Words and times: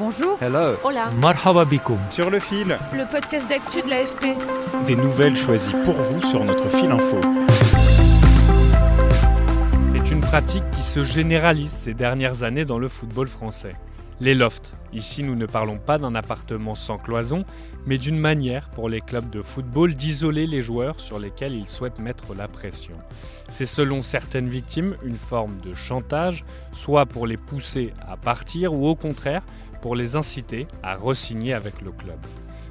Bonjour. 0.00 0.38
Hello. 0.40 0.78
Hola. 0.82 1.10
Marhaba 1.20 1.66
bikoum. 1.66 1.98
sur 2.08 2.30
le 2.30 2.38
fil, 2.40 2.78
Le 2.94 3.10
podcast 3.10 3.46
d'actu 3.50 3.82
de 3.82 3.90
l'AFP. 3.90 4.86
des 4.86 4.96
nouvelles 4.96 5.36
choisies 5.36 5.74
pour 5.84 5.92
vous 5.92 6.22
sur 6.22 6.42
notre 6.42 6.70
fil 6.70 6.90
info. 6.90 7.20
C'est 9.92 10.10
une 10.10 10.22
pratique 10.22 10.64
qui 10.70 10.82
se 10.82 11.04
généralise 11.04 11.70
ces 11.70 11.92
dernières 11.92 12.44
années 12.44 12.64
dans 12.64 12.78
le 12.78 12.88
football 12.88 13.28
français. 13.28 13.76
Les 14.20 14.34
lofts. 14.34 14.72
Ici, 14.94 15.22
nous 15.22 15.34
ne 15.34 15.44
parlons 15.44 15.76
pas 15.76 15.98
d'un 15.98 16.14
appartement 16.14 16.74
sans 16.74 16.96
cloison, 16.96 17.44
mais 17.86 17.98
d'une 17.98 18.18
manière 18.18 18.70
pour 18.70 18.88
les 18.88 19.00
clubs 19.02 19.28
de 19.28 19.42
football 19.42 19.94
d'isoler 19.94 20.46
les 20.46 20.62
joueurs 20.62 20.98
sur 20.98 21.18
lesquels 21.18 21.54
ils 21.54 21.68
souhaitent 21.68 21.98
mettre 21.98 22.34
la 22.34 22.48
pression. 22.48 22.94
C'est 23.50 23.66
selon 23.66 24.00
certaines 24.00 24.48
victimes 24.48 24.96
une 25.04 25.16
forme 25.16 25.58
de 25.60 25.74
chantage, 25.74 26.44
soit 26.72 27.04
pour 27.04 27.26
les 27.26 27.36
pousser 27.36 27.92
à 28.08 28.16
partir 28.16 28.72
ou 28.72 28.86
au 28.88 28.94
contraire 28.94 29.42
pour 29.80 29.96
les 29.96 30.16
inciter 30.16 30.66
à 30.82 30.96
re-signer 30.96 31.54
avec 31.54 31.80
le 31.80 31.92
club. 31.92 32.18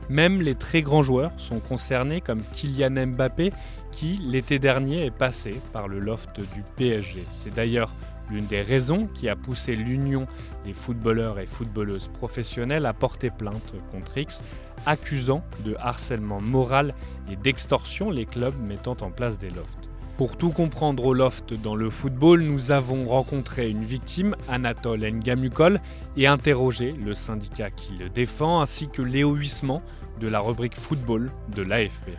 Même 0.09 0.41
les 0.41 0.55
très 0.55 0.81
grands 0.81 1.03
joueurs 1.03 1.31
sont 1.37 1.59
concernés 1.59 2.19
comme 2.19 2.41
Kylian 2.53 3.07
Mbappé 3.07 3.51
qui 3.91 4.17
l'été 4.17 4.57
dernier 4.57 5.05
est 5.05 5.11
passé 5.15 5.61
par 5.71 5.87
le 5.87 5.99
loft 5.99 6.39
du 6.39 6.63
PSG. 6.75 7.23
C'est 7.31 7.53
d'ailleurs 7.53 7.93
l'une 8.29 8.45
des 8.45 8.61
raisons 8.61 9.07
qui 9.13 9.29
a 9.29 9.35
poussé 9.35 9.75
l'Union 9.75 10.25
des 10.63 10.73
footballeurs 10.73 11.39
et 11.39 11.45
footballeuses 11.45 12.07
professionnelles 12.07 12.85
à 12.85 12.93
porter 12.93 13.29
plainte 13.29 13.73
contre 13.91 14.17
X, 14.17 14.43
accusant 14.85 15.43
de 15.65 15.75
harcèlement 15.79 16.41
moral 16.41 16.93
et 17.31 17.35
d'extorsion 17.35 18.09
les 18.09 18.25
clubs 18.25 18.59
mettant 18.67 18.97
en 19.01 19.11
place 19.11 19.39
des 19.39 19.49
lofts. 19.49 19.88
Pour 20.19 20.35
tout 20.35 20.49
comprendre 20.49 21.05
au 21.05 21.13
loft 21.13 21.53
dans 21.53 21.77
le 21.77 21.89
football, 21.89 22.41
nous 22.41 22.71
avons 22.71 23.05
rencontré 23.05 23.69
une 23.69 23.85
victime, 23.85 24.35
Anatole 24.49 25.09
Ngamukol, 25.09 25.79
et 26.17 26.27
interrogé 26.27 26.91
le 26.91 27.15
syndicat 27.15 27.71
qui 27.71 27.93
le 27.93 28.09
défend, 28.09 28.59
ainsi 28.59 28.89
que 28.89 29.01
Léo 29.01 29.33
Huissement 29.33 29.81
de 30.19 30.27
la 30.27 30.41
rubrique 30.41 30.75
football 30.75 31.31
de 31.55 31.61
l'AFP. 31.61 32.17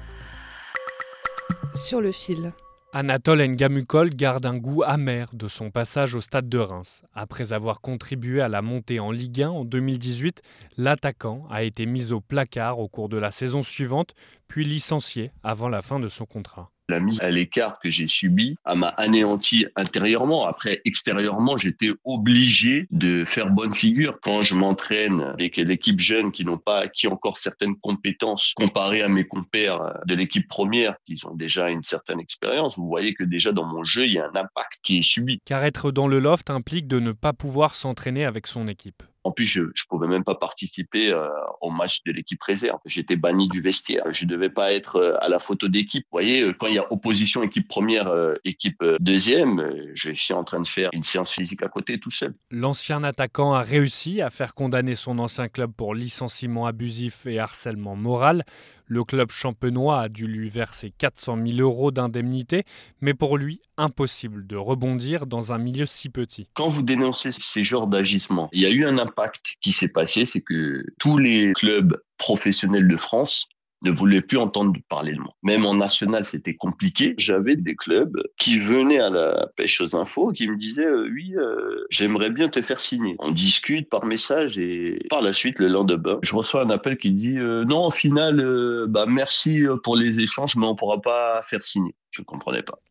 Sur 1.75 2.01
le 2.01 2.11
fil. 2.11 2.55
Anatole 2.95 3.47
Ngamukol 3.47 4.09
garde 4.09 4.47
un 4.47 4.57
goût 4.57 4.83
amer 4.83 5.29
de 5.35 5.47
son 5.47 5.71
passage 5.71 6.15
au 6.15 6.23
stade 6.23 6.49
de 6.49 6.57
Reims. 6.57 7.03
Après 7.13 7.53
avoir 7.53 7.83
contribué 7.83 8.41
à 8.41 8.49
la 8.49 8.63
montée 8.63 8.99
en 8.99 9.11
Ligue 9.11 9.43
1 9.43 9.51
en 9.51 9.65
2018, 9.67 10.41
l'attaquant 10.79 11.47
a 11.51 11.65
été 11.65 11.85
mis 11.85 12.13
au 12.13 12.23
placard 12.23 12.79
au 12.79 12.89
cours 12.89 13.11
de 13.11 13.19
la 13.19 13.31
saison 13.31 13.63
suivante, 13.63 14.15
puis 14.49 14.65
licencié 14.65 15.33
avant 15.43 15.69
la 15.69 15.83
fin 15.83 16.01
de 16.01 16.09
son 16.09 16.25
contrat. 16.25 16.71
La 16.91 16.99
mise 16.99 17.21
à 17.21 17.31
l'écart 17.31 17.79
que 17.79 17.89
j'ai 17.89 18.09
subie 18.09 18.57
m'a 18.67 18.89
anéanti 18.89 19.65
intérieurement. 19.77 20.47
Après, 20.47 20.81
extérieurement, 20.85 21.57
j'étais 21.57 21.91
obligé 22.05 22.89
de 22.91 23.25
faire 23.25 23.49
bonne 23.49 23.73
figure 23.73 24.19
quand 24.21 24.43
je 24.43 24.57
m'entraîne 24.57 25.21
avec 25.21 25.57
l'équipe 25.57 26.01
jeune 26.01 26.33
qui 26.33 26.45
n'ont 26.45 26.59
pas 26.59 26.81
acquis 26.81 27.07
encore 27.07 27.39
certaines 27.39 27.77
compétences 27.77 28.55
comparées 28.57 29.03
à 29.03 29.09
mes 29.09 29.23
compères 29.23 30.01
de 30.07 30.17
l'équipe 30.17 30.49
première 30.49 30.97
qui 31.05 31.17
ont 31.25 31.37
déjà 31.37 31.71
une 31.71 31.85
certaine 31.85 32.19
expérience. 32.19 32.77
Vous 32.77 32.89
voyez 32.89 33.15
que 33.15 33.23
déjà 33.23 33.53
dans 33.53 33.67
mon 33.67 33.85
jeu, 33.85 34.07
il 34.07 34.13
y 34.15 34.19
a 34.19 34.25
un 34.25 34.37
impact 34.37 34.81
qui 34.83 34.99
est 34.99 35.03
subi. 35.03 35.39
Car 35.45 35.63
être 35.63 35.93
dans 35.93 36.09
le 36.09 36.19
loft 36.19 36.51
implique 36.51 36.89
de 36.89 36.99
ne 36.99 37.13
pas 37.13 37.33
pouvoir 37.33 37.77
s'entraîner 37.77 38.25
avec 38.25 38.49
son 38.49 38.67
équipe. 38.67 39.05
En 39.25 39.33
plus, 39.33 39.47
je 39.47 39.63
je 39.75 39.85
pouvais 39.89 40.09
même 40.09 40.25
pas 40.25 40.35
participer 40.35 41.13
euh, 41.13 41.29
au 41.61 41.71
match 41.71 42.03
de 42.05 42.13
l'équipe 42.13 42.43
réserve. 42.43 42.79
J'étais 42.85 43.17
banni 43.17 43.49
du 43.49 43.61
vestiaire. 43.61 44.05
Je 44.11 44.27
devais 44.27 44.51
pas 44.51 44.73
être 44.73 44.97
euh, 44.97 45.17
à 45.21 45.29
la 45.29 45.39
photo 45.39 45.69
d'équipe. 45.69 46.05
Vous 46.05 46.17
voyez, 46.17 46.43
euh, 46.43 46.53
quand 46.59 46.67
il 46.67 46.75
y 46.75 46.79
a 46.79 46.93
opposition 46.93 47.43
équipe 47.43 47.69
première, 47.69 48.11
équipe 48.45 48.83
deuxième, 49.01 49.73
je 49.95 50.13
suis 50.13 50.35
en 50.35 50.45
train 50.45 50.61
de 50.61 50.67
faire 50.67 50.91
une 50.93 51.03
séance 51.03 51.33
physique 51.33 51.63
à 51.63 51.69
côté 51.69 51.99
tout 51.99 52.11
seul. 52.11 52.35
L'ancien 52.51 53.03
attaquant 53.03 53.55
a 53.55 53.63
réussi 53.63 54.21
à 54.23 54.31
faire 54.31 54.55
condamner 54.55 54.95
son 54.95 55.19
ancien 55.19 55.49
club 55.49 55.73
pour 55.73 55.95
licenciement 55.95 56.67
abusif 56.67 57.27
et 57.27 57.39
harcèlement 57.39 57.97
moral. 57.97 58.45
Le 58.93 59.05
club 59.05 59.31
champenois 59.31 60.01
a 60.01 60.09
dû 60.09 60.27
lui 60.27 60.49
verser 60.49 60.91
400 60.91 61.39
000 61.47 61.61
euros 61.61 61.93
d'indemnité, 61.93 62.65
mais 63.01 63.15
pour 63.15 63.39
lui, 63.39 63.61
impossible 63.77 64.45
de 64.49 64.57
rebondir 64.57 65.29
dans 65.29 65.53
un 65.53 65.59
milieu 65.59 65.87
si 65.87 66.09
petit. 66.09 66.49
Quand 66.55 66.69
vous 66.69 66.83
dénoncez 66.83 67.31
ces 67.41 67.63
genres 67.63 67.87
d'agissements, 67.87 68.49
il 68.53 68.63
y 68.63 68.67
a 68.67 68.71
eu 68.71 68.85
un 68.85 68.99
impact 68.99 69.59
qui 69.61 69.71
s'est 69.71 69.87
passé, 69.87 70.27
c'est 70.27 70.41
que 70.41 70.85
tous 70.99 71.19
les 71.19 71.53
clubs 71.53 72.03
professionnels 72.19 72.89
de 72.89 72.97
France 72.97 73.47
ne 73.83 73.91
voulaient 73.91 74.21
plus 74.21 74.39
entendre 74.39 74.79
parler 74.89 75.13
de 75.13 75.19
moi. 75.19 75.35
Même 75.43 75.65
en 75.65 75.75
national, 75.75 76.25
c'était 76.25 76.55
compliqué. 76.55 77.15
J'avais 77.19 77.57
des 77.57 77.75
clubs 77.75 78.21
qui 78.37 78.59
venaient 78.59 79.01
à 79.01 79.11
la 79.11 79.49
pêche 79.57 79.81
aux 79.81 79.97
infos, 79.97 80.33
qui 80.33 80.49
me 80.49 80.57
disaient 80.57 80.87
euh, 80.87 81.09
oui, 81.11 81.35
euh, 81.37 81.85
j'aimerais 81.91 82.31
bien 82.31 82.49
te 82.49 82.61
faire 82.61 82.81
signer. 82.81 83.17
On 83.19 83.31
discute 83.31 83.89
par 83.89 84.05
message 84.05 84.59
et 84.59 85.07
par 85.09 85.23
la 85.23 85.33
suite, 85.33 85.59
le 85.59 85.69
lendemain, 85.69 86.19
je 86.23 86.35
reçois 86.35 86.63
un 86.63 86.71
appel 86.71 86.97
qui 86.99 87.13
dit 87.13 87.39
euh, 87.39 87.65
non, 87.65 87.87
au 87.87 87.91
final, 87.91 88.45
bah 88.89 89.07
merci 89.09 89.65
pour 89.83 89.97
les 89.97 90.19
échanges, 90.21 90.57
mais 90.57 90.67
on 90.67 90.75
pourra 90.75 91.01
pas 91.01 91.41
faire 91.43 91.63
signer. 91.63 91.95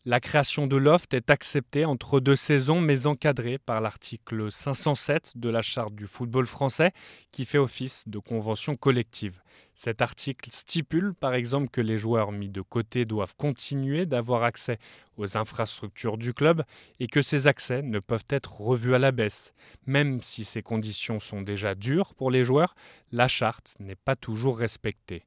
La 0.06 0.20
création 0.20 0.66
de 0.66 0.78
Loft 0.78 1.14
est 1.14 1.30
acceptée 1.30 1.86
entre 1.86 2.20
deux 2.20 2.36
saisons, 2.36 2.80
mais 2.80 3.06
encadrée 3.06 3.58
par 3.58 3.82
l'article 3.82 4.52
507 4.52 5.34
de 5.36 5.50
la 5.50 5.62
Charte 5.62 5.94
du 5.94 6.08
football 6.08 6.46
français, 6.46 6.94
qui 7.32 7.46
fait 7.46 7.58
office 7.58 8.04
de 8.08 8.20
convention 8.20 8.76
collective. 8.76 9.42
Cet 9.76 10.02
article 10.02 10.50
stipule 10.52 11.14
par 11.14 11.34
exemple 11.34 11.70
que 11.70 11.82
les 11.82 11.98
joueurs 11.98 12.32
mis 12.32 12.50
de 12.50 12.62
côté 12.62 13.06
doivent 13.06 13.36
continuer 13.36 14.06
d'avoir 14.06 14.44
accès 14.44 14.78
aux 15.18 15.38
infrastructures 15.38 16.18
du 16.18 16.34
club 16.34 16.64
et 17.00 17.08
que 17.08 17.22
ces 17.22 17.48
accès 17.48 17.82
ne 17.82 18.00
peuvent 18.00 18.26
être 18.30 18.62
revus 18.62 18.96
à 18.96 19.00
la 19.00 19.12
baisse. 19.12 19.54
Même 19.86 20.22
si 20.22 20.46
ces 20.46 20.62
conditions 20.62 21.20
sont 21.20 21.42
déjà 21.42 21.76
dures 21.76 22.14
pour 22.14 22.32
les 22.32 22.44
joueurs, 22.44 22.74
la 23.12 23.28
charte 23.28 23.76
n'est 23.80 23.96
pas 23.96 24.16
toujours 24.16 24.58
respectée. 24.58 25.26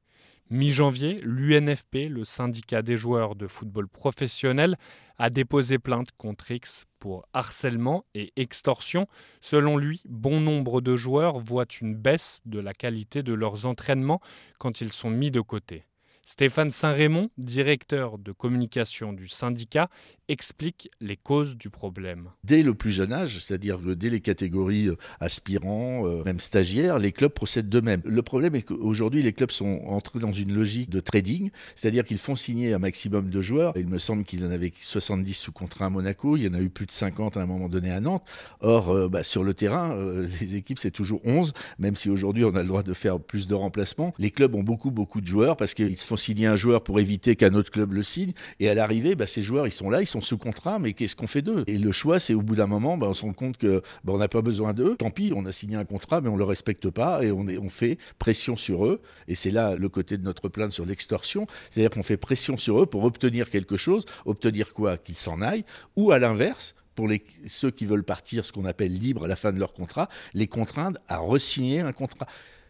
Mi-janvier, 0.53 1.15
l'UNFP, 1.23 2.09
le 2.11 2.23
syndicat 2.23 2.83
des 2.83 2.95
joueurs 2.95 3.33
de 3.33 3.47
football 3.47 3.87
professionnel, 3.87 4.77
a 5.17 5.31
déposé 5.31 5.79
plainte 5.79 6.11
contre 6.15 6.51
X 6.51 6.85
pour 6.99 7.25
harcèlement 7.33 8.05
et 8.13 8.31
extorsion. 8.35 9.07
Selon 9.41 9.77
lui, 9.77 10.03
bon 10.07 10.39
nombre 10.41 10.79
de 10.79 10.95
joueurs 10.95 11.39
voient 11.39 11.65
une 11.81 11.95
baisse 11.95 12.39
de 12.45 12.59
la 12.59 12.75
qualité 12.75 13.23
de 13.23 13.33
leurs 13.33 13.65
entraînements 13.65 14.21
quand 14.59 14.79
ils 14.79 14.93
sont 14.93 15.09
mis 15.09 15.31
de 15.31 15.41
côté. 15.41 15.85
Stéphane 16.25 16.71
Saint-Raymond, 16.71 17.29
directeur 17.37 18.17
de 18.17 18.31
communication 18.31 19.11
du 19.11 19.27
syndicat, 19.27 19.89
explique 20.29 20.89
les 21.01 21.17
causes 21.17 21.57
du 21.57 21.69
problème. 21.69 22.29
Dès 22.45 22.63
le 22.63 22.73
plus 22.73 22.91
jeune 22.91 23.11
âge, 23.11 23.39
c'est-à-dire 23.39 23.77
dès 23.79 24.09
les 24.09 24.21
catégories 24.21 24.87
euh, 24.87 24.95
aspirants, 25.19 26.07
euh, 26.07 26.23
même 26.23 26.39
stagiaires, 26.39 26.97
les 26.97 27.11
clubs 27.11 27.31
procèdent 27.31 27.67
d'eux-mêmes. 27.67 28.01
Le 28.05 28.21
problème 28.21 28.55
est 28.55 28.61
qu'aujourd'hui, 28.61 29.21
les 29.21 29.33
clubs 29.33 29.51
sont 29.51 29.81
entrés 29.85 30.19
dans 30.19 30.31
une 30.31 30.53
logique 30.53 30.89
de 30.89 31.01
trading, 31.01 31.51
c'est-à-dire 31.75 32.05
qu'ils 32.05 32.17
font 32.17 32.37
signer 32.37 32.73
un 32.73 32.79
maximum 32.79 33.29
de 33.29 33.41
joueurs. 33.41 33.73
Il 33.75 33.87
me 33.87 33.97
semble 33.97 34.23
qu'il 34.23 34.41
y 34.41 34.45
en 34.45 34.51
avait 34.51 34.71
70 34.79 35.33
sous 35.33 35.51
contrat 35.51 35.87
à 35.87 35.89
Monaco, 35.89 36.37
il 36.37 36.43
y 36.43 36.47
en 36.47 36.53
a 36.53 36.61
eu 36.61 36.69
plus 36.69 36.85
de 36.85 36.91
50 36.91 37.35
à 37.35 37.41
un 37.41 37.45
moment 37.45 37.67
donné 37.67 37.91
à 37.91 37.99
Nantes. 37.99 38.23
Or, 38.61 38.91
euh, 38.91 39.09
bah, 39.09 39.23
sur 39.23 39.43
le 39.43 39.53
terrain, 39.53 39.93
les 40.39 40.55
équipes, 40.55 40.79
c'est 40.79 40.91
toujours 40.91 41.19
11, 41.25 41.53
même 41.79 41.97
si 41.97 42.09
aujourd'hui, 42.09 42.45
on 42.45 42.55
a 42.55 42.61
le 42.61 42.67
droit 42.69 42.83
de 42.83 42.93
faire 42.93 43.19
plus 43.19 43.47
de 43.47 43.55
remplacements. 43.55 44.13
Les 44.19 44.31
clubs 44.31 44.55
ont 44.55 44.63
beaucoup, 44.63 44.89
beaucoup 44.89 45.19
de 45.19 45.27
joueurs 45.27 45.57
parce 45.57 45.73
qu'ils 45.73 45.97
se 45.97 46.05
font 46.05 46.12
signer 46.17 46.47
un 46.47 46.55
joueur 46.55 46.83
pour 46.83 46.99
éviter 46.99 47.35
qu'un 47.35 47.53
autre 47.53 47.71
club 47.71 47.93
le 47.93 48.03
signe. 48.03 48.33
Et 48.59 48.69
à 48.69 48.73
l'arrivée, 48.73 49.15
bah, 49.15 49.27
ces 49.27 49.41
joueurs, 49.41 49.67
ils 49.67 49.71
sont 49.71 49.89
là, 49.89 50.01
ils 50.01 50.07
sont 50.07 50.21
sous 50.21 50.37
contrat, 50.37 50.79
mais 50.79 50.93
qu'est-ce 50.93 51.15
qu'on 51.15 51.27
fait 51.27 51.41
d'eux? 51.41 51.63
Et 51.67 51.77
le 51.77 51.91
choix, 51.91 52.19
c'est 52.19 52.33
au 52.33 52.41
bout 52.41 52.55
d'un 52.55 52.67
moment, 52.67 52.97
bah, 52.97 53.07
on 53.09 53.13
se 53.13 53.23
rend 53.23 53.33
compte 53.33 53.57
que 53.57 53.81
bah, 54.03 54.13
on 54.13 54.17
n'a 54.17 54.27
pas 54.27 54.41
besoin 54.41 54.73
d'eux. 54.73 54.95
Tant 54.95 55.11
pis, 55.11 55.31
on 55.35 55.45
a 55.45 55.51
signé 55.51 55.75
un 55.75 55.85
contrat, 55.85 56.21
mais 56.21 56.29
on 56.29 56.35
le 56.35 56.43
respecte 56.43 56.89
pas 56.89 57.23
et 57.23 57.31
on, 57.31 57.47
est, 57.47 57.59
fait 57.69 57.97
pression 58.19 58.55
sur 58.55 58.85
eux. 58.85 59.01
Et 59.27 59.35
c'est 59.35 59.51
là 59.51 59.75
le 59.75 59.89
côté 59.89 60.17
de 60.17 60.23
notre 60.23 60.49
plainte 60.49 60.71
sur 60.71 60.85
l'extorsion, 60.85 61.47
c'est-à-dire 61.69 61.89
qu'on 61.89 62.03
fait 62.03 62.17
pression 62.17 62.57
sur 62.57 62.81
eux 62.81 62.85
pour 62.85 63.03
obtenir 63.03 63.49
quelque 63.49 63.77
chose. 63.77 64.05
Obtenir 64.25 64.73
quoi? 64.73 64.97
Qu'ils 64.97 65.15
s'en 65.15 65.41
aillent. 65.41 65.65
Ou 65.95 66.11
à 66.11 66.19
l'inverse, 66.19 66.75
pour 66.95 67.09
ceux 67.47 67.71
qui 67.71 67.85
veulent 67.85 68.03
partir, 68.03 68.45
ce 68.45 68.51
qu'on 68.51 68.65
appelle 68.65 68.93
libre 68.93 69.25
à 69.25 69.27
la 69.27 69.35
fin 69.35 69.51
de 69.51 69.59
leur 69.59 69.73
contrat, 69.73 70.09
les 70.33 70.47
contraindre 70.47 70.99
à 71.07 71.17
resigner 71.17 71.79
un 71.81 71.91
contrat. 71.91 72.27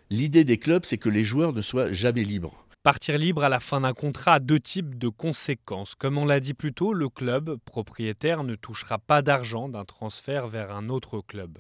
L'idée 0.10 0.44
des 0.44 0.58
clubs, 0.58 0.86
c'est 0.86 0.98
que 0.98 1.10
les 1.10 1.24
joueurs 1.24 1.54
ne 1.54 1.62
soient 1.62 1.92
jamais 1.92 2.24
libres. 2.24 2.64
Partir 2.84 3.18
libre 3.18 3.46
à 3.46 3.50
la 3.50 3.62
fin 3.62 3.80
d'un 3.80 3.94
contrat 3.94 4.34
a 4.34 4.40
deux 4.42 4.60
types 4.60 4.98
de 5.00 5.08
conséquences. 5.08 5.96
Comme 5.96 6.18
on 6.18 6.26
l'a 6.26 6.42
dit 6.42 6.54
plus 6.54 6.74
tôt, 6.74 6.92
le 6.92 7.08
club 7.08 7.56
propriétaire 7.64 8.44
ne 8.44 8.56
touchera 8.56 9.00
pas 9.00 9.22
d'argent 9.22 9.70
d'un 9.70 9.86
transfert 9.86 10.50
vers 10.50 10.76
un 10.76 10.90
autre 10.90 11.22
club. 11.22 11.60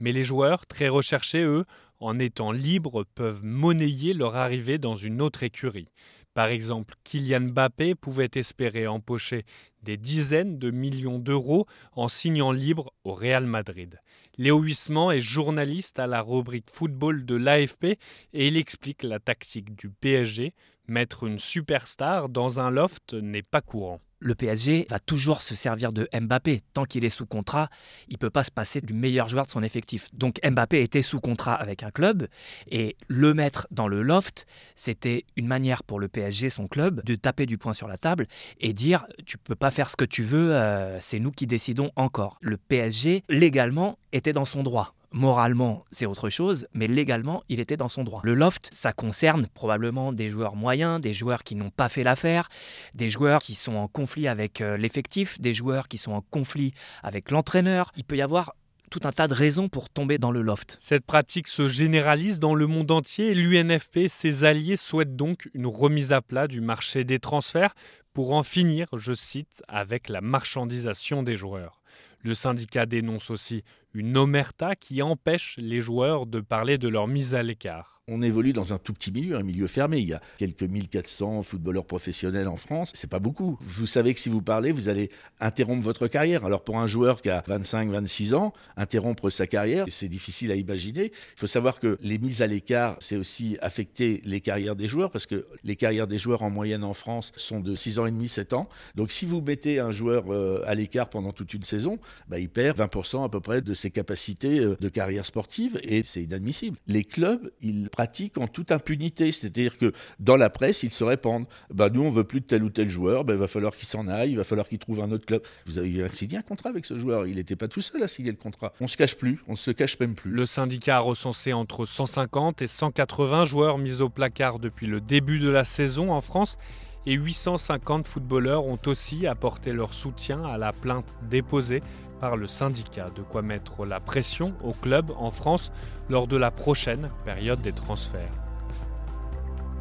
Mais 0.00 0.12
les 0.12 0.24
joueurs, 0.24 0.64
très 0.66 0.88
recherchés, 0.88 1.42
eux, 1.42 1.66
en 2.00 2.18
étant 2.18 2.52
libres, 2.52 3.04
peuvent 3.14 3.44
monnayer 3.44 4.14
leur 4.14 4.34
arrivée 4.34 4.78
dans 4.78 4.96
une 4.96 5.20
autre 5.20 5.42
écurie. 5.42 5.92
Par 6.32 6.46
exemple, 6.46 6.94
Kylian 7.12 7.40
Mbappé 7.50 7.94
pouvait 7.94 8.30
espérer 8.36 8.86
empocher 8.86 9.44
des 9.82 9.98
dizaines 9.98 10.58
de 10.58 10.70
millions 10.70 11.18
d'euros 11.18 11.66
en 11.92 12.08
signant 12.08 12.52
libre 12.52 12.94
au 13.04 13.12
Real 13.12 13.44
Madrid. 13.44 14.00
Léo 14.38 14.62
Huisman 14.62 15.14
est 15.14 15.20
journaliste 15.20 15.98
à 15.98 16.06
la 16.06 16.22
rubrique 16.22 16.70
football 16.72 17.26
de 17.26 17.34
l'AFP 17.34 17.84
et 18.32 18.46
il 18.46 18.56
explique 18.56 19.02
la 19.02 19.18
tactique 19.18 19.74
du 19.74 19.90
PSG. 19.90 20.54
Mettre 20.88 21.24
une 21.24 21.38
superstar 21.38 22.30
dans 22.30 22.60
un 22.60 22.70
loft 22.70 23.12
n'est 23.12 23.42
pas 23.42 23.60
courant 23.60 24.00
le 24.22 24.34
PSG 24.34 24.86
va 24.88 24.98
toujours 24.98 25.42
se 25.42 25.54
servir 25.54 25.92
de 25.92 26.08
Mbappé. 26.18 26.62
Tant 26.72 26.84
qu'il 26.84 27.04
est 27.04 27.10
sous 27.10 27.26
contrat, 27.26 27.68
il 28.08 28.14
ne 28.14 28.18
peut 28.18 28.30
pas 28.30 28.44
se 28.44 28.50
passer 28.50 28.80
du 28.80 28.94
meilleur 28.94 29.28
joueur 29.28 29.46
de 29.46 29.50
son 29.50 29.62
effectif. 29.62 30.08
Donc 30.12 30.38
Mbappé 30.48 30.82
était 30.82 31.02
sous 31.02 31.20
contrat 31.20 31.54
avec 31.54 31.82
un 31.82 31.90
club 31.90 32.28
et 32.70 32.96
le 33.08 33.34
mettre 33.34 33.66
dans 33.70 33.88
le 33.88 34.02
loft, 34.02 34.46
c'était 34.76 35.24
une 35.36 35.46
manière 35.46 35.82
pour 35.82 35.98
le 35.98 36.08
PSG, 36.08 36.50
son 36.50 36.68
club, 36.68 37.01
de 37.04 37.14
taper 37.14 37.46
du 37.46 37.58
poing 37.58 37.74
sur 37.74 37.88
la 37.88 37.98
table 37.98 38.26
et 38.60 38.72
dire 38.72 39.06
tu 39.26 39.38
peux 39.38 39.54
pas 39.54 39.70
faire 39.70 39.90
ce 39.90 39.96
que 39.96 40.04
tu 40.04 40.22
veux, 40.22 40.54
euh, 40.54 40.98
c'est 41.00 41.18
nous 41.18 41.30
qui 41.30 41.46
décidons 41.46 41.90
encore. 41.96 42.38
Le 42.40 42.56
PSG, 42.56 43.24
légalement, 43.28 43.98
était 44.12 44.32
dans 44.32 44.44
son 44.44 44.62
droit. 44.62 44.94
Moralement, 45.14 45.84
c'est 45.90 46.06
autre 46.06 46.30
chose, 46.30 46.66
mais 46.72 46.86
légalement, 46.86 47.42
il 47.50 47.60
était 47.60 47.76
dans 47.76 47.90
son 47.90 48.02
droit. 48.02 48.22
Le 48.24 48.32
loft, 48.32 48.70
ça 48.72 48.94
concerne 48.94 49.46
probablement 49.46 50.10
des 50.10 50.30
joueurs 50.30 50.56
moyens, 50.56 51.02
des 51.02 51.12
joueurs 51.12 51.44
qui 51.44 51.54
n'ont 51.54 51.68
pas 51.68 51.90
fait 51.90 52.02
l'affaire, 52.02 52.48
des 52.94 53.10
joueurs 53.10 53.42
qui 53.42 53.54
sont 53.54 53.74
en 53.74 53.88
conflit 53.88 54.26
avec 54.26 54.62
euh, 54.62 54.78
l'effectif, 54.78 55.38
des 55.38 55.52
joueurs 55.52 55.88
qui 55.88 55.98
sont 55.98 56.12
en 56.12 56.22
conflit 56.22 56.72
avec 57.02 57.30
l'entraîneur. 57.30 57.92
Il 57.94 58.04
peut 58.04 58.16
y 58.16 58.22
avoir 58.22 58.54
tout 58.92 59.00
un 59.08 59.10
tas 59.10 59.26
de 59.26 59.32
raisons 59.32 59.70
pour 59.70 59.88
tomber 59.88 60.18
dans 60.18 60.30
le 60.30 60.42
loft. 60.42 60.76
Cette 60.78 61.06
pratique 61.06 61.48
se 61.48 61.66
généralise 61.66 62.38
dans 62.38 62.54
le 62.54 62.66
monde 62.66 62.90
entier 62.90 63.30
et 63.30 63.34
l'UNFP 63.34 63.96
et 63.96 64.08
ses 64.10 64.44
alliés 64.44 64.76
souhaitent 64.76 65.16
donc 65.16 65.48
une 65.54 65.66
remise 65.66 66.12
à 66.12 66.20
plat 66.20 66.46
du 66.46 66.60
marché 66.60 67.02
des 67.02 67.18
transferts 67.18 67.74
pour 68.12 68.34
en 68.34 68.42
finir, 68.42 68.88
je 68.92 69.14
cite, 69.14 69.62
avec 69.66 70.10
la 70.10 70.20
marchandisation 70.20 71.22
des 71.22 71.38
joueurs. 71.38 71.80
Le 72.20 72.34
syndicat 72.34 72.84
dénonce 72.84 73.30
aussi 73.30 73.64
une 73.94 74.14
omerta 74.18 74.76
qui 74.76 75.00
empêche 75.00 75.56
les 75.58 75.80
joueurs 75.80 76.26
de 76.26 76.40
parler 76.40 76.76
de 76.76 76.88
leur 76.88 77.08
mise 77.08 77.34
à 77.34 77.42
l'écart 77.42 78.01
on 78.12 78.20
évolue 78.20 78.52
dans 78.52 78.74
un 78.74 78.78
tout 78.78 78.92
petit 78.92 79.10
milieu, 79.10 79.36
un 79.36 79.42
milieu 79.42 79.66
fermé. 79.66 79.98
Il 79.98 80.08
y 80.08 80.12
a 80.12 80.20
quelques 80.36 80.62
1400 80.62 81.42
footballeurs 81.42 81.86
professionnels 81.86 82.46
en 82.46 82.56
France. 82.56 82.92
C'est 82.94 83.08
pas 83.08 83.18
beaucoup. 83.18 83.56
Vous 83.60 83.86
savez 83.86 84.12
que 84.12 84.20
si 84.20 84.28
vous 84.28 84.42
parlez, 84.42 84.70
vous 84.70 84.88
allez 84.88 85.10
interrompre 85.40 85.82
votre 85.82 86.08
carrière. 86.08 86.44
Alors 86.44 86.62
pour 86.62 86.78
un 86.78 86.86
joueur 86.86 87.22
qui 87.22 87.30
a 87.30 87.42
25, 87.46 87.88
26 87.88 88.34
ans, 88.34 88.52
interrompre 88.76 89.30
sa 89.30 89.46
carrière, 89.46 89.86
c'est 89.88 90.08
difficile 90.08 90.50
à 90.52 90.56
imaginer. 90.56 91.06
Il 91.06 91.40
faut 91.40 91.46
savoir 91.46 91.80
que 91.80 91.96
les 92.02 92.18
mises 92.18 92.42
à 92.42 92.46
l'écart, 92.46 92.96
c'est 93.00 93.16
aussi 93.16 93.56
affecter 93.62 94.20
les 94.24 94.40
carrières 94.40 94.76
des 94.76 94.88
joueurs 94.88 95.10
parce 95.10 95.26
que 95.26 95.46
les 95.64 95.76
carrières 95.76 96.06
des 96.06 96.18
joueurs 96.18 96.42
en 96.42 96.50
moyenne 96.50 96.84
en 96.84 96.94
France 96.94 97.32
sont 97.36 97.60
de 97.60 97.74
6 97.74 97.98
ans 97.98 98.06
et 98.06 98.10
demi, 98.10 98.28
7 98.28 98.52
ans. 98.52 98.68
Donc 98.94 99.10
si 99.10 99.24
vous 99.24 99.40
mettez 99.40 99.78
un 99.78 99.90
joueur 99.90 100.24
euh, 100.30 100.62
à 100.66 100.74
l'écart 100.74 101.08
pendant 101.08 101.32
toute 101.32 101.54
une 101.54 101.64
saison, 101.64 101.98
bah, 102.28 102.38
il 102.38 102.50
perd 102.50 102.78
20% 102.78 103.24
à 103.24 103.28
peu 103.30 103.40
près 103.40 103.62
de 103.62 103.72
ses 103.72 103.90
capacités 103.90 104.58
euh, 104.60 104.76
de 104.78 104.88
carrière 104.90 105.24
sportive 105.24 105.80
et 105.82 106.02
c'est 106.04 106.22
inadmissible. 106.22 106.76
Les 106.86 107.04
clubs, 107.04 107.50
ils 107.62 107.88
en 108.36 108.46
toute 108.46 108.72
impunité. 108.72 109.32
C'est-à-dire 109.32 109.78
que 109.78 109.92
dans 110.18 110.36
la 110.36 110.50
presse, 110.50 110.82
ils 110.82 110.90
se 110.90 111.04
répandent. 111.04 111.46
Bah, 111.72 111.90
nous, 111.90 112.02
on 112.02 112.10
veut 112.10 112.24
plus 112.24 112.40
de 112.40 112.46
tel 112.46 112.62
ou 112.62 112.70
tel 112.70 112.88
joueur, 112.88 113.24
bah, 113.24 113.34
il 113.34 113.38
va 113.38 113.46
falloir 113.46 113.74
qu'il 113.74 113.86
s'en 113.86 114.06
aille, 114.06 114.32
il 114.32 114.36
va 114.36 114.44
falloir 114.44 114.68
qu'il 114.68 114.78
trouve 114.78 115.00
un 115.00 115.10
autre 115.10 115.26
club. 115.26 115.42
Vous 115.66 115.78
avez 115.78 116.08
signé 116.12 116.38
un 116.38 116.42
contrat 116.42 116.70
avec 116.70 116.84
ce 116.84 116.98
joueur, 116.98 117.26
il 117.26 117.36
n'était 117.36 117.56
pas 117.56 117.68
tout 117.68 117.80
seul 117.80 118.02
à 118.02 118.08
signer 118.08 118.30
le 118.30 118.36
contrat. 118.36 118.72
On 118.80 118.86
se 118.86 118.96
cache 118.96 119.16
plus, 119.16 119.40
on 119.48 119.56
se 119.56 119.70
cache 119.70 119.98
même 120.00 120.14
plus. 120.14 120.30
Le 120.30 120.46
syndicat 120.46 120.98
a 120.98 121.00
recensé 121.00 121.52
entre 121.52 121.86
150 121.86 122.62
et 122.62 122.66
180 122.66 123.44
joueurs 123.44 123.78
mis 123.78 124.00
au 124.00 124.08
placard 124.08 124.58
depuis 124.58 124.86
le 124.86 125.00
début 125.00 125.38
de 125.38 125.48
la 125.48 125.64
saison 125.64 126.12
en 126.12 126.20
France 126.20 126.58
et 127.06 127.14
850 127.14 128.06
footballeurs 128.06 128.64
ont 128.64 128.78
aussi 128.86 129.26
apporté 129.26 129.72
leur 129.72 129.92
soutien 129.92 130.44
à 130.44 130.58
la 130.58 130.72
plainte 130.72 131.16
déposée 131.28 131.82
par 132.22 132.36
le 132.36 132.46
syndicat, 132.46 133.10
de 133.16 133.22
quoi 133.22 133.42
mettre 133.42 133.84
la 133.84 133.98
pression 133.98 134.54
au 134.62 134.70
club 134.70 135.10
en 135.18 135.32
France 135.32 135.72
lors 136.08 136.28
de 136.28 136.36
la 136.36 136.52
prochaine 136.52 137.10
période 137.24 137.60
des 137.62 137.72
transferts. 137.72 138.30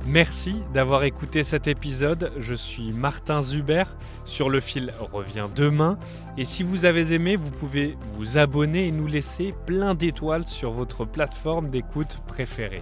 Merci 0.08 0.56
d'avoir 0.74 1.04
écouté 1.04 1.44
cet 1.44 1.68
épisode. 1.68 2.32
Je 2.40 2.56
suis 2.56 2.94
Martin 2.94 3.44
Zuber. 3.44 3.84
Sur 4.26 4.50
le 4.50 4.60
fil 4.60 4.92
revient 5.14 5.50
demain. 5.56 6.00
Et 6.36 6.46
si 6.46 6.64
vous 6.64 6.86
avez 6.86 7.14
aimé, 7.14 7.36
vous 7.36 7.52
pouvez 7.52 7.96
vous 8.14 8.40
abonner 8.40 8.88
et 8.88 8.92
nous 8.92 9.06
laisser 9.06 9.54
plein 9.68 9.94
d'étoiles 9.94 10.48
sur 10.48 10.72
votre 10.72 11.06
plateforme 11.06 11.70
d'écoute 11.70 12.22
préférée. 12.26 12.82